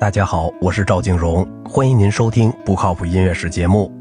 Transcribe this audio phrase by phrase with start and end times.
[0.00, 3.92] 大家好，我是赵静荣，欢迎您收听不靠谱音乐史节目。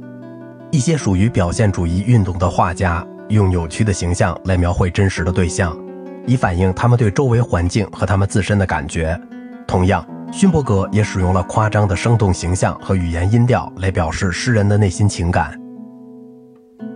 [0.71, 5.77] 一些属于表现主义运动的画家，用扭曲的形象来描绘真实的对象，
[6.25, 9.19] 以反映他们对周围环境和他们自身的感觉。
[9.67, 15.53] 同样，勋伯格也使用了夸张的生动形象和语言音调来表示诗人的内心情感。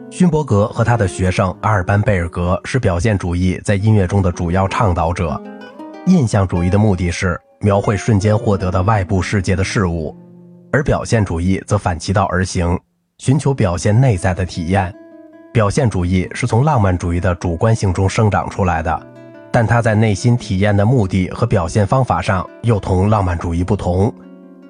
[0.10, 5.38] 勋伯格和他的学生阿尔班贝尔格是表现主义在音乐中的主要倡导者。
[6.06, 7.40] 印象主义的目的是。
[7.60, 10.14] 描绘瞬间获得的外部世界的事物，
[10.70, 12.78] 而表现主义则反其道而行，
[13.20, 14.94] 寻求表现内在的体验。
[15.54, 19.08] 表现主义是从浪漫主义的主观性中生长出来的，
[19.50, 24.14] 但它在内心体验的目的和表现方法上又同浪漫主义不同。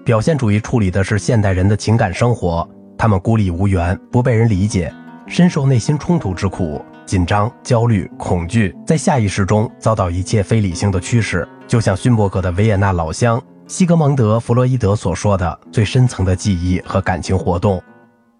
[0.05, 4.93] 表现主义处理的是现代人的情感生活，他们孤立无援，不被人理解，
[5.25, 6.79] 深受内心冲突之苦。
[7.05, 17.81] 紧张、焦虑、恐惧，在下意识中遭到一切非理性的驱使，就像勋伯格的维也纳老乡西格蒙德·弗洛伊德所说的：“最深层的记忆和感情活动，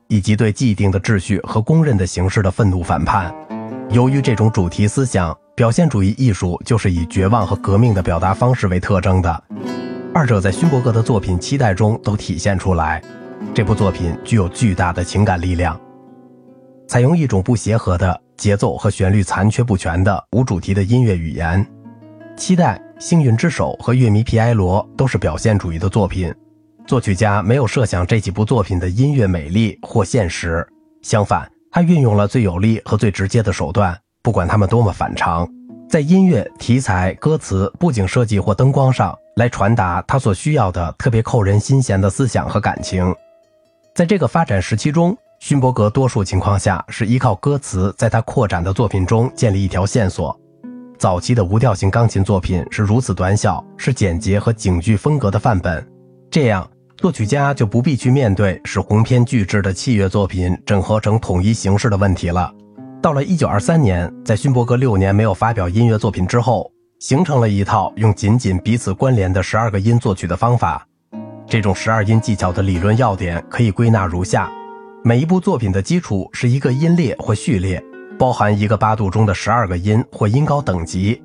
[0.07, 3.33] 以及对既定的秩序和公认的形式的愤怒反叛。”
[3.89, 9.43] 由于这种主题思想，表现主义艺术就是以绝望和革命的表达方式为特征的。
[10.13, 13.01] 二者在勋伯格的作品《期待》中都体现出来。
[13.53, 15.79] 这部作品具有巨大的情感力量，
[16.87, 18.22] 采用一种不协和的。
[18.37, 21.65] 节奏和旋律残缺不全的无主题的音乐语言，
[22.37, 26.33] 《期待》《幸运之手》和《乐迷皮埃罗》都是表现主义的作品。
[26.85, 30.67] 作曲家没有设想这几部作品的音乐美丽或现实，
[31.01, 35.47] 相反，他运用了最有力和最直接的手段，不管他们多么反常，
[35.89, 43.15] 在音乐、题材、歌词、布景设计或灯光上来传达他所需要的特别扣人心弦的思想和感情。
[43.95, 45.15] 在这个发展时期中。
[45.43, 50.33] 勋伯格多数情况下是依靠歌词，在他扩展的作品中建立一条线索。
[50.97, 55.85] 早期的无调性钢琴作品是如此短小，是简洁和警句风格的范本。
[56.31, 62.49] 这样，作曲家就不必去面对使鸿篇巨制的器乐作品整合成统一形式的问题了。
[63.01, 70.87] 到了1923年，在勋伯格六年没有发表音乐作品之后，形成了一套用紧紧彼此关联的十二个音作曲的方法。
[71.45, 74.49] 这种十二音技巧的理论要点可以归纳如下。
[75.05, 77.83] 每一部作品的基础是一个音列或序列，
[78.17, 81.21] 包含一个八度中的十二个音或音高等级，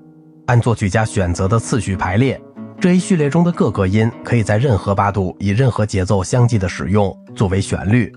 [0.47, 2.41] 按作曲家选择的次序排列。
[2.81, 8.12] 这一序列中的各个音可以在任何八度以任何节奏相继的使用作为旋律，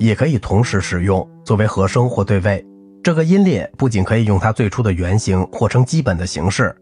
[0.00, 2.66] 也可以同时使用作为和声或对位。
[3.00, 6.74] 这个音列不仅可以用它最初的原型或称基本的形式，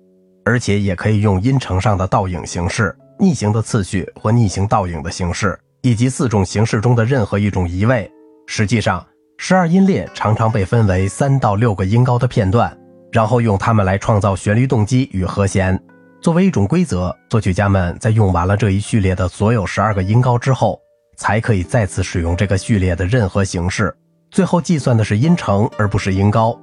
[0.46, 8.10] 而且也可以用音程上的倒影形式、逆行的次序或逆行倒影的形式，以及四种形式中的任何一种移位。
[8.54, 9.02] 实际上，
[9.38, 12.70] 十二音列常常被分为三到六个音高的片段，
[13.10, 15.82] 然后用它们来创造旋律动机与和弦。
[16.20, 20.78] 作为一种规则，作曲家们在用完了这一序列的所有十二个音高之后，
[21.16, 23.96] 才可以再次使用这个序列的任何形式。
[24.30, 26.54] 最后计算的是音程，而不是音高。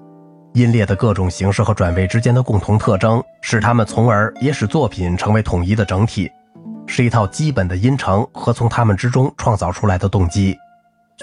[0.53, 6.29] 音列的各种形式和转位之间的共同特征，使它们从而也使作品成为统一的整体，
[6.85, 10.55] 是一套基本的音程和从它们之中创造出来的动机。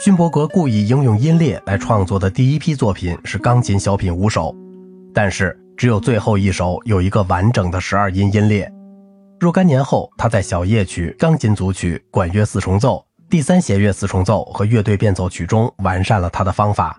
[0.02, 4.54] 勋伯格故意应用音列来创作的第一批作品是钢琴小品五首，
[5.14, 8.70] 但是只有最后一首有一个完整的十二音音列。
[9.40, 16.98] 若干年后，他在小夜曲、钢琴组曲、管乐四重奏、第三弦乐四重奏和乐队变奏曲中完善了他的方法。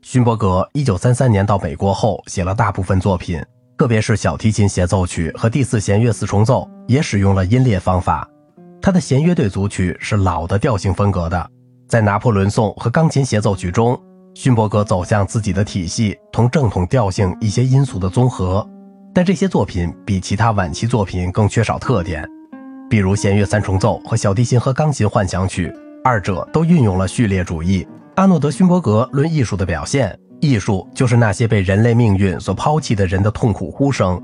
[0.00, 3.42] 勋伯格1933年到美国后，写了大部分作品，
[3.76, 8.26] 特别是小提琴协奏曲和第四弦乐四重奏也使用了音列方法。
[8.80, 11.50] 他的弦乐队组曲是老的调性风格的。
[11.88, 13.98] 在拿破仑颂和钢琴协奏曲中，
[14.34, 18.68] 勋伯格走向自己的体系同正统调性一些因素的综合，
[19.14, 22.28] 但这些作品比其他晚期作品更缺少特点，
[22.90, 27.86] 比如弦乐三重奏和小提琴和钢琴幻想曲，二者都运用了序列主义。
[28.16, 34.20] 阿诺德·勋伯格论艺术的表现，艺术就是那些被人类命运所抛弃的人的痛苦呼声，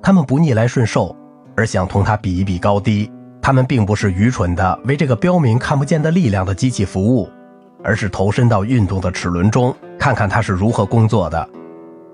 [0.00, 1.16] 他们不逆来顺受，
[1.56, 3.10] 而想同他比一比高低。
[3.42, 7.28] 他们并不是愚蠢的为这个标明看不见的力量的机器服务，
[7.82, 11.48] 而是投身到运动的齿轮中，看看它是如何工作的。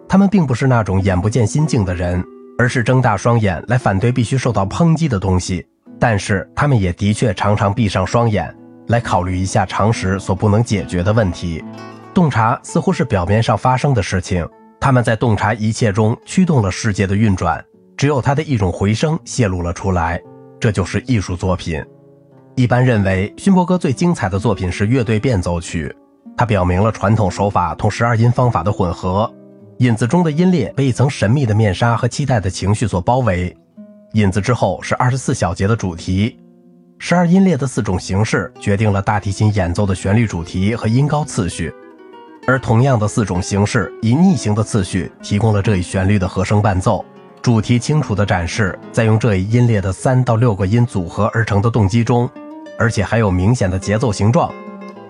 [0.08, 2.24] 他们并不是那种眼不见心静的人，
[2.58, 5.64] 而是睁大双眼来反对必须受到抨击的东西。
[6.00, 8.52] 但是他们也的确常常闭上双眼
[8.86, 11.62] 来考虑一下常识所不能解决的问题。
[12.14, 14.48] 洞察似乎是表面上发生的事情，
[14.80, 17.62] 他们在洞察一切中驱动了世界的运转。
[17.98, 20.22] 只有他的一种回声泄露了出来。
[20.60, 21.84] 这就是艺术作品。
[22.56, 25.94] 一般认为，勋伯格最精彩的作品是乐队变奏曲。
[26.36, 29.32] 它表明了传统手法同十二音方法的混合。
[29.78, 33.56] 引子中的音列被一层神秘的面纱和期待的情绪所包围。
[34.14, 36.36] 引子之后是二十四小节的主题，
[36.98, 41.72] 十二音列的四种形式决定了大提琴演奏的旋律主题和音高次序，
[42.46, 47.04] 而同样的四种形式以逆行的次序提供了这一旋律的和声伴奏。
[47.40, 52.28] 主题清楚地展示在用这一音列的三到六个音组合而成的动机中，
[52.78, 54.52] 而且还有明显的节奏形状。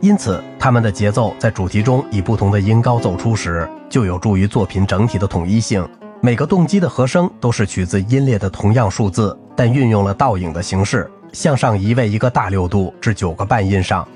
[0.01, 5.87] 因此，它们的节奏在主题中以不同的音高奏出时，就有助于作品整体的统一性。
[6.21, 11.11] 每个动机的和声都是取自音列的同样数字，但运用了倒影的形式。
[11.33, 14.07] 向上移位一个大六度至九个半音上，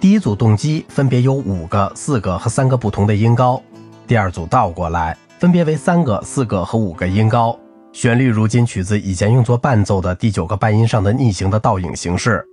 [0.00, 3.62] 第一组动机分别有五个、四个和三个不同的音高，
[4.06, 7.58] 第二组倒过来，分别为三个、四个和五个音高。
[7.92, 12.46] 旋律如今取自以前用作伴奏的第九个半音上的逆行的倒影形式。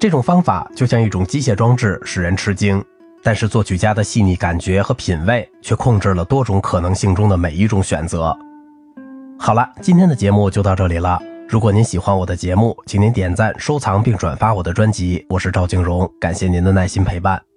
[0.00, 2.82] 这种方法就像一种机械装置，使人吃惊，
[3.22, 8.34] 但是作曲家的细腻感觉和品味却控制了多种可能性中的每一种选择。
[9.38, 11.20] 好了，今天的节目就到这里了。
[11.46, 15.26] 如果您喜欢我的节目，请您点赞、收藏并转发我的专辑。
[15.28, 17.47] 我是赵静荣，感谢您的耐心陪伴。